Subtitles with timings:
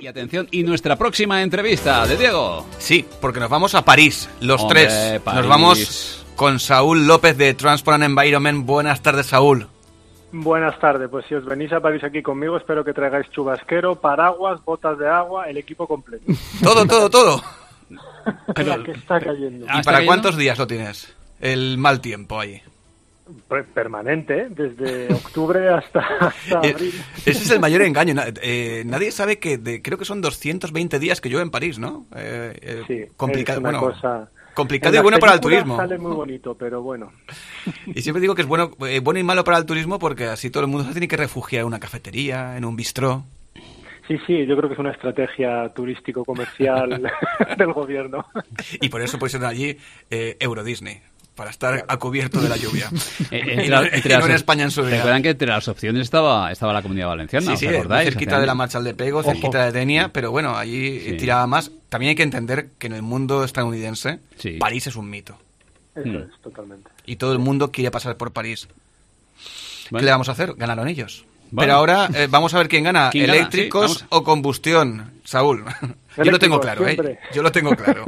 [0.00, 2.66] Y atención, y nuestra próxima entrevista de Diego.
[2.78, 5.20] Sí, porque nos vamos a París, los Hombre, tres.
[5.20, 5.40] París.
[5.40, 8.64] Nos vamos con Saúl López de Transport and Environment.
[8.64, 9.66] Buenas tardes, Saúl.
[10.32, 14.64] Buenas tardes, pues si os venís a París aquí conmigo, espero que traigáis chubasquero, paraguas,
[14.64, 16.24] botas de agua, el equipo completo.
[16.62, 17.42] Todo, todo, todo.
[18.56, 19.66] La que está cayendo.
[19.68, 20.06] Ah, ¿Y ¿está para cayendo?
[20.06, 21.12] cuántos días lo tienes?
[21.40, 22.62] El mal tiempo ahí.
[23.48, 24.46] Per- Permanente, ¿eh?
[24.50, 26.94] desde octubre hasta, hasta Eh, abril.
[27.18, 28.14] Ese es el mayor engaño.
[28.42, 32.06] Eh, nadie sabe que de- creo que son 220 días que llueve en París, ¿no?
[32.14, 34.30] Eh, eh, Sí, complicado, es una bueno, cosa...
[34.54, 35.76] complicado y bueno para el turismo.
[35.76, 37.12] Sale muy bonito, pero bueno.
[37.86, 40.50] Y siempre digo que es bueno, eh, bueno y malo para el turismo porque así
[40.50, 43.24] todo el mundo se tiene que refugiar en una cafetería, en un bistró.
[44.08, 47.00] Sí, sí, yo creo que es una estrategia turístico-comercial
[47.58, 48.26] del gobierno.
[48.80, 49.76] Y por eso pusieron allí
[50.10, 51.00] eh, Euro Disney,
[51.40, 52.90] para estar a cubierto de la lluvia.
[53.30, 54.96] Eh, y entre no, y en España en su día.
[54.96, 57.66] Recuerdan que entre las opciones estaba, estaba la Comunidad Valenciana, Sí, ¿os sí,
[58.04, 59.30] cerquita de la Marcha de Pego, Ojo.
[59.30, 61.16] cerquita de Denia, pero bueno, allí Sí.
[61.16, 61.70] tiraba más.
[61.88, 64.58] También hay que entender que en el mundo estadounidense, Sí.
[64.58, 65.38] París es un mito.
[65.94, 66.16] Eso Mm.
[66.16, 66.90] es, totalmente.
[67.06, 68.68] Y todo el mundo quiere pasar por París.
[69.90, 70.52] Bueno, ¿Qué le vamos a hacer?
[70.58, 71.24] Ganaron ellos.
[71.52, 71.66] Bueno.
[71.68, 73.38] Pero ahora eh, vamos a ver quién gana, ¿Quién gana?
[73.38, 75.64] eléctricos Sí, o combustión, Saúl.
[76.22, 77.18] Yo lo tengo claro, ¿eh?
[77.32, 78.04] Yo lo tengo claro.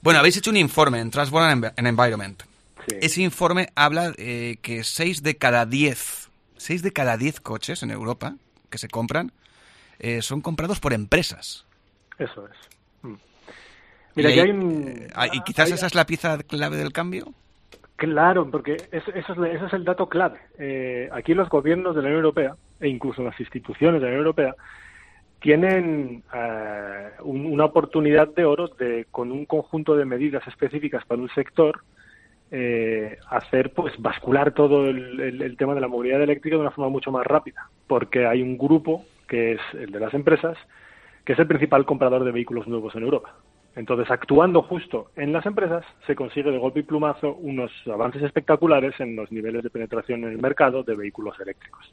[0.00, 2.42] Bueno, habéis hecho un informe en and Environment.
[2.88, 2.96] Sí.
[3.00, 7.90] Ese informe habla eh, que 6 de cada 10, 6 de cada 10 coches en
[7.90, 8.34] Europa
[8.70, 9.32] que se compran
[9.98, 11.64] eh, son comprados por empresas.
[12.18, 12.56] Eso es.
[13.02, 13.14] Mm.
[14.16, 14.88] Mira, y, que ahí- hay un...
[14.88, 17.32] eh, ah, y quizás hay- esa es la pieza clave del cambio.
[17.96, 20.38] Claro, porque eso, eso es, ese es el dato clave.
[20.58, 24.26] Eh, aquí los gobiernos de la Unión Europea, e incluso las instituciones de la Unión
[24.26, 24.54] Europea,
[25.40, 31.20] tienen eh, un- una oportunidad de oro de, con un conjunto de medidas específicas para
[31.20, 31.82] un sector,
[32.56, 36.70] eh, hacer pues bascular todo el, el- el tema de la movilidad eléctrica de una
[36.70, 40.56] forma mucho más rápida, porque hay un grupo que es el de las empresas,
[41.24, 43.34] que es el principal comprador de vehículos nuevos en Europa.
[43.74, 48.94] Entonces, actuando justo en las empresas, se consigue de golpe y plumazo unos avances espectaculares
[49.00, 51.92] en los niveles de penetración en el mercado de vehículos eléctricos.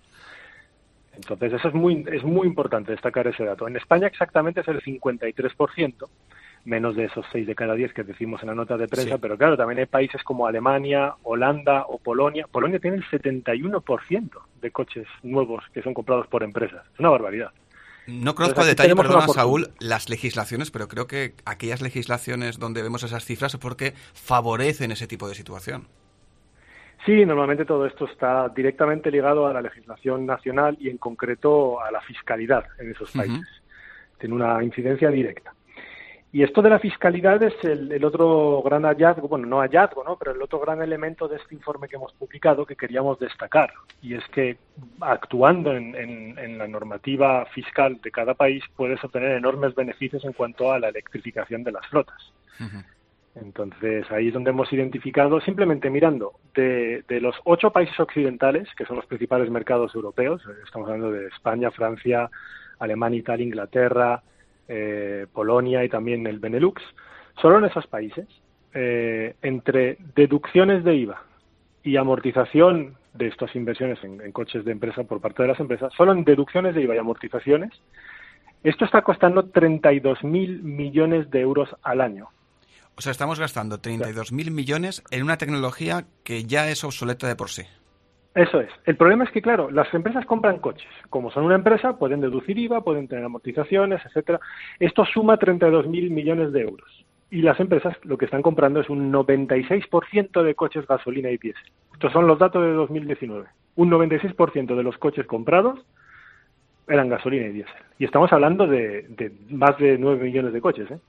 [1.15, 3.67] Entonces, eso es muy, es muy importante destacar ese dato.
[3.67, 6.07] En España exactamente es el 53%,
[6.65, 9.19] menos de esos 6 de cada 10 que decimos en la nota de prensa, Sí.
[9.21, 12.45] pero claro, también hay países como Alemania, Holanda o Polonia.
[12.51, 16.85] Polonia tiene el 71% de coches nuevos que son comprados por empresas.
[16.93, 17.51] Es una barbaridad.
[18.07, 23.03] No conozco a detalle, perdona Saúl, las legislaciones, pero creo que aquellas legislaciones donde vemos
[23.03, 25.87] esas cifras es porque favorecen ese tipo de situación.
[27.05, 31.89] Sí, normalmente todo esto está directamente ligado a la legislación nacional y en concreto a
[31.91, 33.47] la fiscalidad en esos países.
[34.19, 35.53] Tiene una incidencia directa.
[36.33, 40.15] Y esto de la fiscalidad es el, el otro gran hallazgo, bueno, no hallazgo, ¿no?
[40.17, 43.73] pero el otro gran elemento de este informe que hemos publicado que queríamos destacar.
[44.01, 44.57] Y es que
[45.01, 50.31] actuando en, en- en la normativa fiscal de cada país puedes obtener enormes beneficios en
[50.31, 52.31] cuanto a la electrificación de las flotas.
[53.35, 58.85] Entonces, ahí es donde hemos identificado, simplemente mirando, de, de los ocho países occidentales, que
[58.85, 62.29] son los principales mercados europeos, estamos hablando de España, Francia,
[62.79, 64.21] Alemania, Italia, Inglaterra,
[64.73, 66.81] eh, Polonia y también el Benelux,
[67.41, 68.25] solo en esos países,
[68.73, 71.21] eh, entre deducciones de IVA
[71.83, 75.91] y amortización de estas inversiones en, en coches de empresa por parte de las empresas,
[75.97, 77.71] solo en deducciones de IVA y amortizaciones,
[78.63, 82.29] esto está costando 32.000 millones de euros al año.
[82.95, 87.49] O sea, estamos gastando 32.000 millones en una tecnología que ya es obsoleta de por
[87.49, 87.63] sí.
[88.33, 88.69] Eso es.
[88.85, 90.87] El problema es que, claro, las empresas compran coches.
[91.09, 94.39] Como son una empresa, pueden deducir IVA, pueden tener amortizaciones, etcétera.
[94.79, 97.05] Esto suma 32.000 millones de euros.
[97.29, 101.71] Y las empresas lo que están comprando es un 96% de coches gasolina y diésel.
[101.93, 103.47] Estos son los datos de 2019.
[103.75, 105.79] Un 96% de los coches comprados
[106.87, 107.81] eran gasolina y diésel.
[107.99, 110.99] Y estamos hablando de, de más de 9 millones de coches, ¿eh?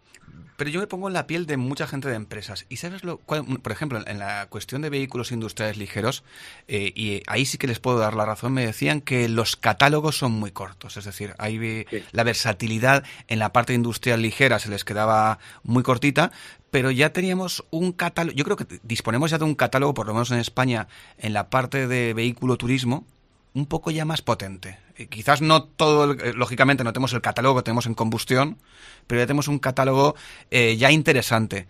[0.62, 2.66] Pero yo me pongo en la piel de mucha gente de empresas.
[2.68, 6.22] Y sabes lo cuál- por ejemplo, en la cuestión de vehículos industriales ligeros,
[6.68, 10.16] eh, y ahí sí que les puedo dar la razón, me decían que los catálogos
[10.18, 10.96] son muy cortos.
[10.96, 12.04] Es decir, ahí Sí.
[12.12, 16.30] la versatilidad en la parte industrial ligera se les quedaba muy cortita,
[16.70, 20.12] pero ya teníamos un catálogo, yo creo que disponemos ya de un catálogo, por lo
[20.14, 20.86] menos en España,
[21.18, 23.04] en la parte de vehículo turismo,
[23.52, 24.78] un poco ya más potente.
[25.02, 28.58] Eh, quizás no todo, el- eh, lógicamente no tenemos el catálogo que tenemos en combustión,
[29.06, 30.14] pero ya tenemos un catálogo
[30.50, 31.66] eh, ya interesante.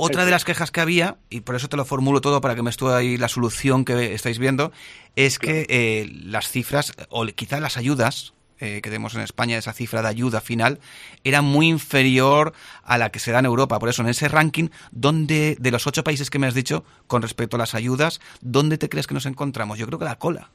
[0.00, 2.62] Otra de las quejas que había, y por eso te lo formulo todo para que
[2.62, 4.70] me estuve ahí la solución que estáis viendo,
[5.16, 9.72] es que eh, las cifras, o quizás las ayudas eh, que tenemos en España, esa
[9.72, 10.78] cifra de ayuda final,
[11.24, 12.52] era muy inferior
[12.84, 13.78] a la que se da en Europa.
[13.80, 17.22] Por eso, en ese ranking, ¿dónde, de los ocho países que me has dicho, con
[17.22, 19.78] respecto a las ayudas, ¿dónde te crees que nos encontramos?
[19.78, 20.50] Yo creo que la cola.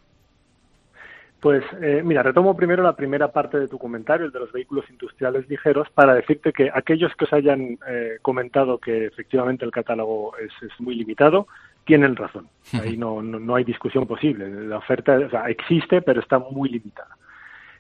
[1.43, 4.89] Pues eh, mira, retomo primero la primera parte de tu comentario, el de los vehículos
[4.89, 10.37] industriales ligeros, para decirte que aquellos que os hayan eh, comentado que efectivamente el catálogo
[10.37, 11.47] es, es muy limitado,
[11.83, 12.47] tienen razón.
[12.81, 14.49] Ahí no, no, no, hay discusión posible.
[14.49, 17.17] La oferta o sea, existe, pero está muy limitada.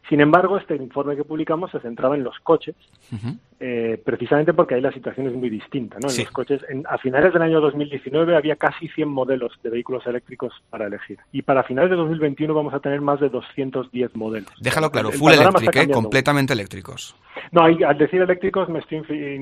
[0.09, 2.75] Sin embargo, este informe que publicamos se centraba en los coches,
[3.11, 3.37] uh -huh.
[3.59, 5.97] eh, precisamente porque ahí la situación es muy distinta.
[6.01, 6.07] ¿no?
[6.07, 6.23] En sí.
[6.23, 10.53] los coches, en, a finales del año 2019 había casi 100 modelos de vehículos eléctricos
[10.69, 11.19] para elegir.
[11.31, 14.51] Y para finales de 2021 vamos a tener más de 210 modelos.
[14.59, 15.87] Déjalo claro, el, el full eléctrico, ¿eh?
[15.89, 17.15] completamente eléctricos.
[17.51, 19.01] No, hay, al decir eléctricos me estoy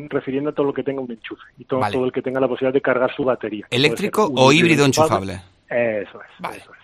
[0.10, 1.94] refiriendo a todo lo que tenga un enchufe y todo, vale.
[1.94, 3.66] todo el que tenga la posibilidad de cargar su batería.
[3.72, 5.42] ¿Eléctrico o híbrido enchufable?
[5.68, 6.58] Eso es, vale.
[6.58, 6.80] eso es.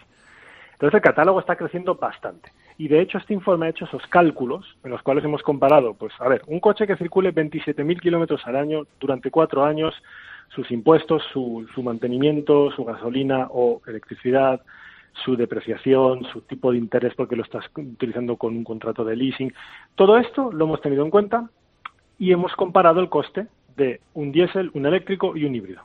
[0.74, 2.51] Entonces el catálogo está creciendo bastante.
[2.77, 6.13] Y de hecho este informe ha hecho esos cálculos en los cuales hemos comparado, pues
[6.19, 9.95] a ver, un coche que circule 27.000 kilómetros al año durante cuatro años,
[10.50, 14.62] sus impuestos, su, su mantenimiento, su gasolina o electricidad,
[15.25, 19.53] su depreciación, su tipo de interés porque lo estás utilizando con un contrato de leasing.
[19.95, 21.50] Todo esto lo hemos tenido en cuenta
[22.19, 25.81] y hemos comparado el coste de un diésel, un eléctrico y un híbrido.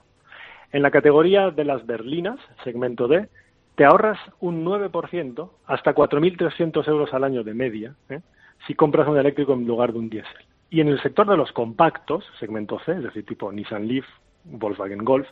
[0.73, 3.29] En la categoría de las berlinas, segmento D,
[3.75, 8.21] te ahorras un 9%, hasta 4.300 euros al año de media, ¿eh?
[8.67, 10.45] si compras un eléctrico en lugar de un diésel.
[10.71, 14.07] Y en el sector de los compactos, segmento C, es decir, tipo Nissan Leaf,
[14.45, 15.29] Volkswagen Golf,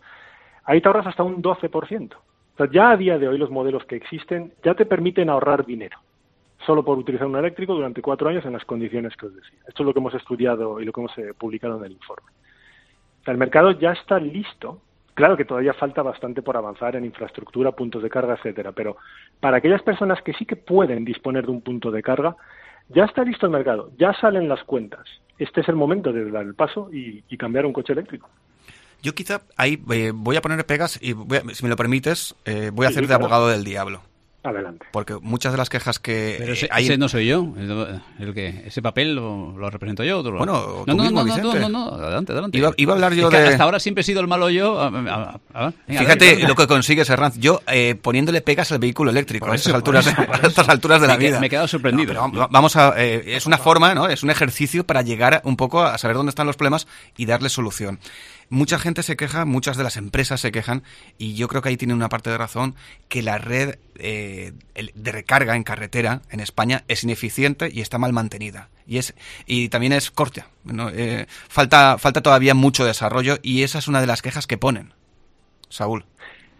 [0.65, 2.15] ahí te ahorras hasta un 12%.
[2.15, 5.65] O sea, ya a día de hoy los modelos que existen ya te permiten ahorrar
[5.65, 5.99] dinero,
[6.67, 9.59] solo por utilizar un eléctrico durante cuatro años en las condiciones que os decía.
[9.67, 12.31] Esto es lo que hemos estudiado y lo que hemos eh, publicado en el informe.
[13.27, 14.81] El mercado ya está listo
[15.15, 18.97] Claro que todavía falta bastante por avanzar en infraestructura, puntos de carga, etcétera, pero
[19.41, 22.37] para aquellas personas que sí que pueden disponer de un punto de carga,
[22.89, 25.07] ya está listo el mercado, ya salen las cuentas.
[25.39, 28.29] Este es el momento de dar el paso y, y cambiar un coche eléctrico.
[29.03, 32.71] Yo quizá ahí eh, voy a poner pegas y a, si me lo permites, eh,
[32.73, 33.25] voy a sí, hacer de claro.
[33.25, 34.03] abogado del diablo.
[34.43, 34.87] Adelante.
[34.91, 36.37] Porque muchas de las quejas que.
[36.39, 36.85] Pero ese, hay...
[36.85, 37.53] ese no soy yo.
[37.59, 40.21] El, el, que ese papel lo, lo represento yo.
[40.21, 42.57] Otro bueno, no, tú no, mismo, no, no, no, no, adelante, adelante.
[42.57, 43.49] Iba, iba a hablar yo es que de.
[43.49, 44.81] Hasta ahora siempre he sido el malo yo.
[44.81, 47.39] A, a, a, venga, Fíjate ver, lo que consigues, Herranz.
[47.39, 51.07] Yo eh, poniéndole pegas al vehículo eléctrico a estas, alturas, de, a estas alturas de
[51.07, 51.39] la me, vida.
[51.39, 52.15] Me he quedado sorprendido.
[52.15, 52.95] No, vamos a.
[52.97, 54.09] Eh, es una forma, ¿no?
[54.09, 56.87] Es un ejercicio para llegar un poco a saber dónde están los problemas
[57.19, 57.99] y darle solución.
[58.50, 60.82] Mucha gente se queja, muchas de las empresas se quejan,
[61.19, 62.75] y yo creo que ahí tiene una parte de razón,
[63.08, 68.12] que la red eh, de recarga en carretera en España es ineficiente y está mal
[68.12, 68.69] mantenida.
[68.88, 69.14] Y, es,
[69.47, 70.49] y también es corta.
[70.64, 70.91] ¿no?
[70.91, 74.93] Eh, falta, falta todavía mucho desarrollo y esa es una de las quejas que ponen.
[75.69, 76.05] Saúl.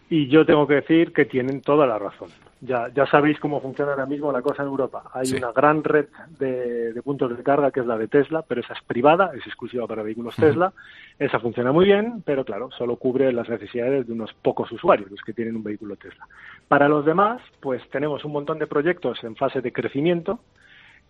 [0.09, 2.31] Y yo tengo que decir que tienen toda la razón.
[2.63, 5.05] Ya, ya sabéis cómo funciona ahora mismo la cosa en Europa.
[5.15, 5.37] Hay sí.
[5.37, 6.09] una gran red
[6.39, 9.47] de, de, puntos de carga que es la de Tesla, pero esa es privada, es
[9.47, 10.47] exclusiva para vehículos uh -huh.
[10.47, 10.73] Tesla.
[11.19, 15.23] Esa funciona muy bien, pero claro, solo cubre las necesidades de unos pocos usuarios, los
[15.23, 16.27] que tienen un vehículo Tesla.
[16.69, 20.41] Para los demás, pues tenemos un montón de proyectos en fase de crecimiento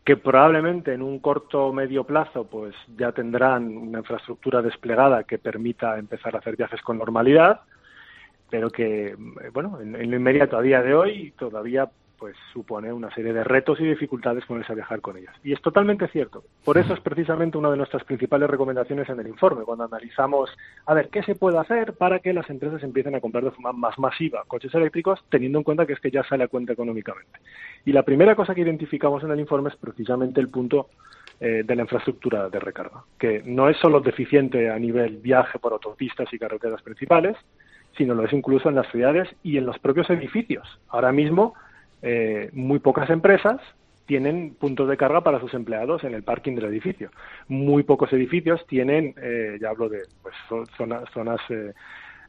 [0.04, 5.38] que probablemente en un corto o medio plazo pues ya tendrán una infraestructura desplegada que
[5.38, 7.60] permita empezar a hacer viajes con normalidad
[8.50, 9.16] pero que,
[9.52, 11.88] bueno, en, en, lo inmediato a día de hoy todavía
[12.20, 15.34] pues supone una serie de retos y dificultades ponerse a viajar con ellas.
[15.42, 16.44] Y es totalmente cierto.
[16.64, 20.50] Por eso es precisamente una de nuestras principales recomendaciones en el informe, cuando analizamos,
[20.84, 23.72] a ver, ¿qué se puede hacer para que las empresas empiecen a comprar de forma
[23.72, 27.40] más masiva coches eléctricos, teniendo en cuenta que es que ya sale a cuenta económicamente?
[27.86, 30.90] Y la primera cosa que identificamos en el informe es precisamente el punto
[31.40, 35.72] eh, de la infraestructura de recarga, que no es solo deficiente a nivel viaje por
[35.72, 37.38] autopistas y carreteras principales,
[37.96, 40.80] sino lo es incluso en las ciudades y en los propios edificios.
[40.88, 41.54] Ahora mismo,
[42.02, 43.60] eh, muy pocas empresas
[44.06, 47.10] tienen puntos de carga para sus empleados en el parking del edificio.
[47.46, 50.34] Muy pocos edificios tienen, eh, ya hablo de pues,
[50.76, 51.72] zonas, zonas eh,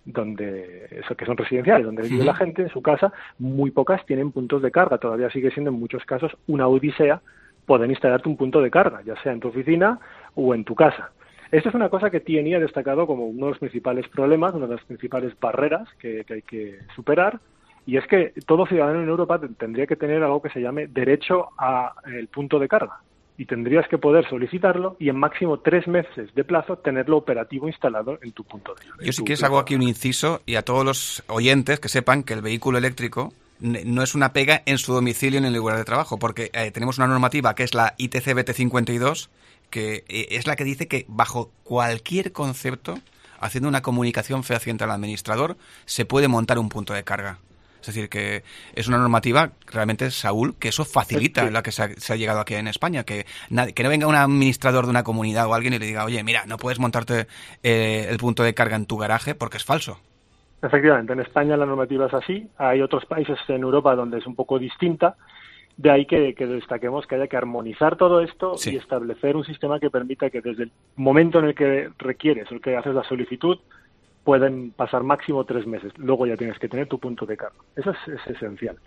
[0.06, 4.32] donde eso que son residenciales, donde vive la gente en su casa, muy pocas tienen
[4.32, 4.98] puntos de carga.
[4.98, 7.22] Todavía sigue siendo en muchos casos una odisea
[7.66, 10.00] poder instalarte un punto de carga, ya sea en tu oficina
[10.36, 11.12] o en tu casa.
[11.52, 14.68] Esto es una cosa que TNI ha destacado como uno de los principales problemas, una
[14.68, 17.40] de las principales barreras que, que hay que superar,
[17.86, 21.50] y es que todo ciudadano en Europa tendría que tener algo que se llame derecho
[21.58, 23.00] al punto de carga.
[23.38, 28.20] Y tendrías que poder solicitarlo y en máximo tres meses de plazo tenerlo operativo instalado
[28.22, 29.04] en tu punto de carga.
[29.04, 32.34] Yo si quieres hago aquí un inciso y a todos los oyentes que sepan que
[32.34, 36.18] el vehículo eléctrico no es una pega en su domicilio en el lugar de trabajo,
[36.20, 39.30] porque eh, tenemos una normativa que es la ITC BT52
[39.72, 43.00] que es la que dice que bajo cualquier concepto,
[43.40, 47.40] haciendo una comunicación fehaciente al administrador, se puede montar un punto de carga.
[47.80, 48.44] Es decir, que
[48.76, 52.40] es una normativa, realmente, Saúl, que eso facilita la que se ha, se ha llegado
[52.40, 53.04] aquí en España.
[53.04, 56.06] Que, nadie, que no venga un administrador de una comunidad o alguien y le diga,
[56.06, 57.28] oye, mira, no puedes montarte
[57.64, 60.00] eh, el punto de carga en tu garaje porque es falso.
[60.62, 62.48] Efectivamente, en España la normativa es así.
[62.58, 65.16] Hay otros países en Europa donde es un poco distinta
[65.78, 69.90] De ahí que, destaquemos que haya que armonizar todo esto y establecer un sistema que
[69.90, 73.58] permita que desde el momento en el que requieres, el que haces la solicitud,
[74.24, 75.92] pueden pasar máximo tres meses.
[75.98, 77.56] Luego ya tienes que tener tu punto de carga.
[77.76, 78.78] Eso es, esencial.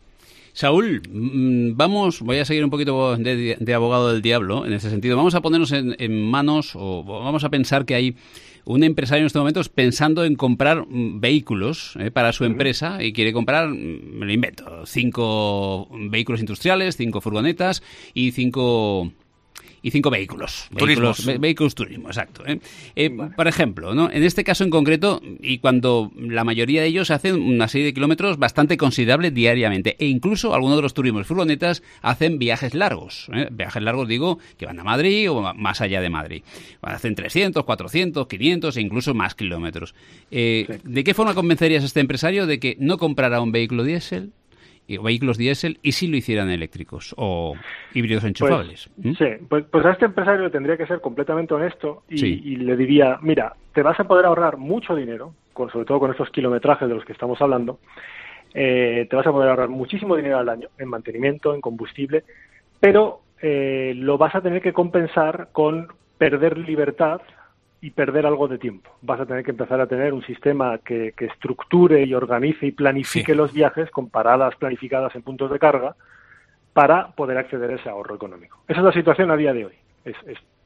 [0.52, 5.16] Saúl, mm, vamos, voy a seguir un poquito de, abogado del diablo en ese sentido.
[5.16, 8.16] Vamos a ponernos en, manos o vamos a pensar que hay
[8.64, 13.12] un empresario en estos momentos pensando en comprar mm, vehículos eh, para su empresa y
[13.12, 17.82] quiere comprar, mm, me lo invento, cinco vehículos industriales, cinco furgonetas
[18.14, 19.12] y cinco
[19.84, 20.66] y cinco vehículos.
[20.70, 22.42] Vehículos, vehículos turismo, exacto.
[22.46, 22.58] ¿eh?
[22.96, 24.10] Eh, por ejemplo, ¿no?
[24.10, 27.92] en este caso en concreto, y cuando la mayoría de ellos hacen una serie de
[27.92, 33.28] kilómetros bastante considerable diariamente, e incluso algunos de los turismos furgonetas hacen viajes largos.
[33.34, 33.48] ¿eh?
[33.52, 36.42] Viajes largos, digo, que van a Madrid o más allá de Madrid.
[36.80, 39.94] Hacen 300, 400, 500 e incluso más kilómetros.
[40.30, 44.32] ¿De qué forma convencerías a este empresario de que no comprará un vehículo diésel,
[44.88, 47.54] vehículos diésel y si lo hicieran eléctricos o
[47.94, 48.90] híbridos pues, enchufables.
[49.02, 53.54] Sí, pues, pues, a este empresario tendría que ser completamente honesto y, le diría, mira,
[53.72, 57.04] te vas a poder ahorrar mucho dinero, con, sobre todo con estos kilometrajes de los
[57.04, 57.78] que estamos hablando,
[58.52, 62.24] eh, te vas a poder ahorrar muchísimo dinero al año en mantenimiento, en combustible,
[62.78, 65.88] pero eh, lo vas a tener que compensar con
[66.18, 67.20] perder libertad
[67.84, 68.90] y perder algo de tiempo.
[69.02, 73.34] Vas a tener que empezar a tener un sistema que, estructure y organice y planifique
[73.34, 75.94] los viajes con paradas planificadas en puntos de carga
[76.72, 78.58] para poder acceder a ese ahorro económico.
[78.68, 79.74] Esa es la situación a día de hoy.
[80.06, 80.16] Es,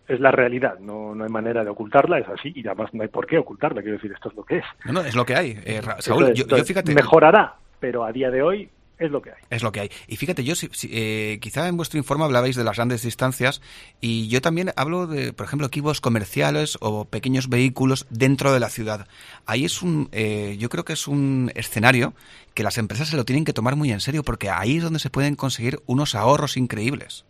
[0.06, 3.08] es, la realidad, no, no hay manera de ocultarla, es así y además no hay
[3.08, 3.82] por qué ocultarla.
[3.82, 4.64] Quiero decir, esto es lo que es.
[4.84, 5.58] No, no es lo que hay.
[5.64, 6.94] Eh, Saúl, yo, fíjate.
[6.94, 9.36] Mejorará, pero a día de hoy es lo que hay.
[9.50, 9.90] Es lo que hay.
[10.08, 10.54] Y fíjate, yo
[10.90, 13.62] eh, quizá en vuestro informe hablabais de las grandes distancias
[14.00, 18.70] y yo también hablo de, por ejemplo, equipos comerciales o pequeños vehículos dentro de la
[18.70, 19.06] ciudad.
[19.46, 22.14] Ahí es un, eh, yo creo que es un escenario
[22.54, 24.98] que las empresas se lo tienen que tomar muy en serio porque ahí es donde
[24.98, 27.24] se pueden conseguir unos ahorros increíbles.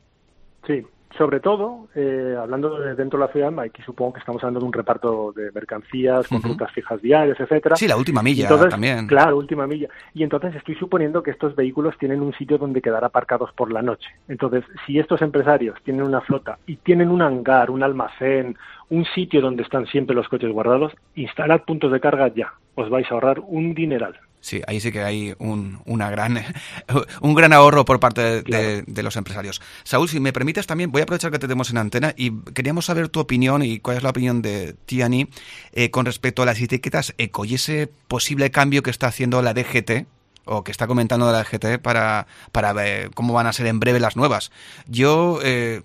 [0.67, 0.85] Sí,
[1.17, 4.67] sobre todo, eh, hablando de dentro de la ciudad, aquí supongo que estamos hablando de
[4.67, 7.77] un reparto de mercancías con rutas fijas diarias, etcétera.
[7.77, 9.07] Sí, la última milla también.
[9.07, 9.89] Claro, última milla.
[10.13, 13.83] Y entonces estoy suponiendo que estos vehículos tienen un sitio donde quedar aparcados por la
[13.83, 14.09] noche.
[14.29, 18.57] Entonces, si estos empresarios tienen una flota y tienen un hangar, un almacén,
[18.91, 22.53] un sitio donde están siempre los coches guardados, instalad puntos de carga ya.
[22.75, 24.19] Os vais a ahorrar un dineral.
[24.49, 26.43] Sí, ahí sí que hay un, una gran,
[27.21, 29.61] un gran ahorro por parte de, los empresarios.
[29.85, 32.87] Saúl, si me permites también, voy a aprovechar que te tenemos en antena y queríamos
[32.87, 35.29] saber tu opinión y cuál es la opinión de Tiani
[35.73, 39.53] eh, con respecto a las etiquetas eco y ese posible cambio que está haciendo la
[39.53, 40.07] DGT
[40.47, 44.01] o que está comentando la DGT para, para ver cómo van a ser en breve
[44.01, 44.51] las nuevas.
[44.87, 45.83] Yo eh,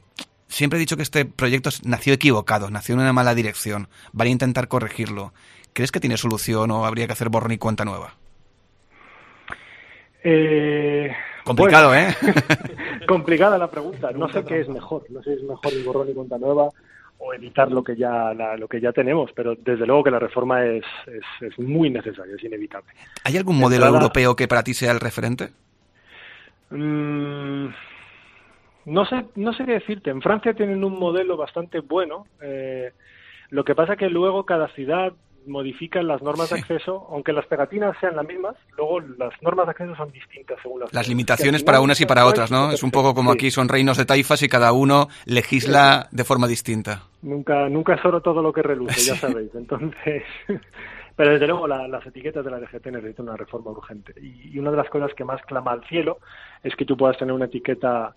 [0.47, 3.89] siempre he dicho que este proyecto nació equivocado, nació en una mala dirección.
[4.13, 5.33] Van a intentar corregirlo.
[5.73, 8.22] ¿Crees que tiene solución o habría que hacer borrón y cuenta nueva?
[10.23, 11.11] Eh,
[11.43, 12.07] Complicado, ¿eh?
[13.07, 14.11] complicada la pregunta.
[14.11, 15.03] No sé qué es mejor.
[15.09, 16.69] No sé si es mejor el borrón y cuenta nueva
[17.17, 20.65] o evitar lo que ya lo que ya tenemos, pero desde luego que la reforma
[20.65, 20.83] es,
[21.41, 22.91] es, muy necesaria, es inevitable.
[23.23, 25.49] ¿Hay algún modelo europeo que para ti sea el referente?
[26.69, 27.67] Mm,
[28.85, 30.09] no sé no sé qué decirte.
[30.09, 32.25] En Francia tienen un modelo bastante bueno.
[32.41, 32.91] Eh,
[33.49, 35.13] lo que pasa que luego cada ciudad
[35.47, 39.71] modifican las normas de acceso, aunque las pegatinas sean las mismas, luego las normas de
[39.71, 42.71] acceso son distintas según las Las limitaciones para unas y para otras, ¿no?
[42.71, 46.47] Es un poco como aquí son reinos de taifas y cada uno legisla de forma
[46.47, 47.03] distinta.
[47.21, 49.53] Nunca nunca es oro todo lo que reluce, ya sabéis.
[49.55, 50.23] Entonces,
[51.15, 54.13] pero desde luego las etiquetas de la DGT necesitan una reforma urgente.
[54.21, 56.19] y una de las cosas que más clama al cielo
[56.63, 58.15] es que tú puedas tener una etiqueta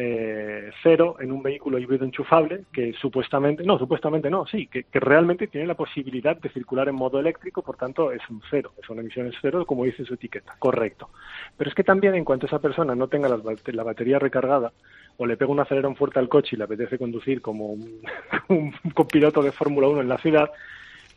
[0.00, 5.48] eh, cero en un vehículo híbrido enchufable que supuestamente, no, supuestamente no, sí, que, realmente
[5.48, 9.34] tiene la posibilidad de circular en modo eléctrico, por tanto es un cero, son emisiones
[9.42, 11.10] cero, como dice su etiqueta, correcto.
[11.56, 14.72] Pero es que también en cuanto esa persona no tenga la batería recargada
[15.16, 18.00] o le pega un acelerón fuerte al coche y le apetece conducir como un,
[18.48, 20.48] un copiloto de Fórmula 1 en la ciudad,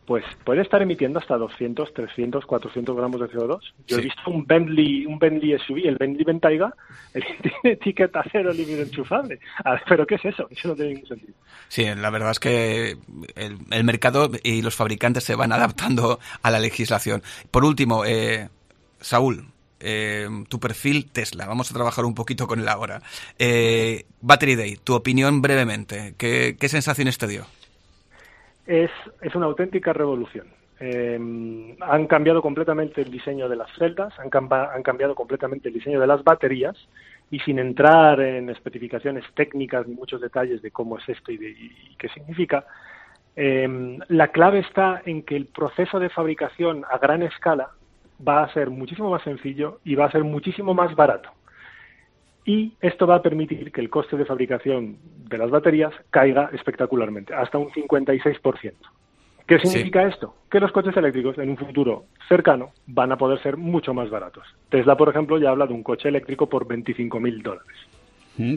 [0.05, 3.59] pues puede estar emitiendo hasta 200, 300, 400 gramos de CO2.
[3.87, 6.73] Yo he visto un Bentley, un Bentley SUV, el Bentley Bentayga,
[7.13, 9.39] tiene etiqueta cero líquido enchufable.
[9.87, 10.47] pero ¿qué es eso?
[10.49, 11.33] Eso no tiene ningún sentido.
[11.67, 12.97] Sí, la verdad es que
[13.35, 17.21] el, mercado y los fabricantes se van adaptando a la legislación.
[17.51, 18.49] Por último, eh,
[18.99, 19.45] Saúl,
[19.79, 21.45] eh, tu perfil Tesla.
[21.45, 23.01] Vamos a trabajar un poquito con él ahora.
[23.37, 26.15] Eh, Battery Day, tu opinión brevemente.
[26.17, 27.45] ¿Qué, qué sensaciones te dio?
[28.65, 28.91] Es,
[29.21, 30.47] es una auténtica revolución.
[30.83, 35.99] Em, han cambiado completamente el diseño de las celdas, han, han, cambiado completamente el diseño
[35.99, 36.75] de las baterías
[37.29, 42.09] y sin entrar en especificaciones técnicas ni muchos detalles de cómo es esto y, qué
[42.09, 42.65] significa,
[43.35, 47.69] em, la clave está en que el proceso de fabricación a gran escala
[48.27, 51.29] va a ser muchísimo más sencillo y va a ser muchísimo más barato.
[52.51, 54.97] Y esto va a permitir que el coste de fabricación
[55.29, 58.73] de las baterías caiga espectacularmente, hasta un 56%.
[59.47, 60.35] ¿Qué significa esto?
[60.49, 64.43] Que los coches eléctricos en un futuro cercano van a poder ser mucho más baratos.
[64.69, 67.77] Tesla, por ejemplo, ya habla de un coche eléctrico por 25.000 dólares.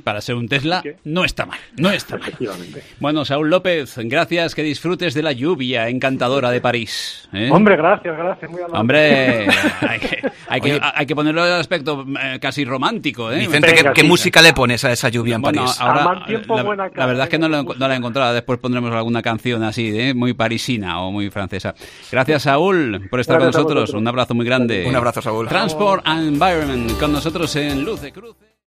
[0.02, 2.28] Para ser un Tesla, no está mal, no está mal.
[2.28, 2.82] Efectivamente.
[3.00, 7.28] Bueno, Saúl López, gracias, que disfrutes de la lluvia encantadora de París.
[7.32, 7.48] ¿eh?
[7.52, 8.78] Hombre, gracias, gracias, muy amable.
[8.80, 9.46] Hombre,
[9.88, 13.30] hay que, hay que, hay que ponerlo el aspecto eh, casi romántico.
[13.30, 13.38] ¿eh?
[13.38, 14.06] Vicente, ¿qué, Venga, qué sí.
[14.08, 15.76] música le pones a esa lluvia en Bueno, París?
[15.80, 17.00] ahora, tiempo, la, buena cara.
[17.00, 18.32] la verdad es que no, lo- no la he encontrado.
[18.34, 20.14] Después pondremos alguna canción así, ¿eh?
[20.14, 21.74] muy parisina o muy francesa.
[22.10, 23.90] Gracias, Saúl, por estar Gracias con nosotros.
[23.94, 24.84] Un abrazo muy grande.
[24.86, 25.48] Un abrazo, Saúl.
[25.48, 28.53] Transport and Environment con nosotros en Luz de Cruce.